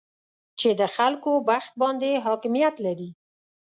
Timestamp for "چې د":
0.59-0.81